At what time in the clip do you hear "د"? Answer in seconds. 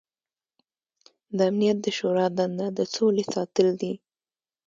1.37-1.39, 1.83-1.87, 2.77-2.79